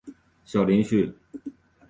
[0.45, 1.13] 小林旭。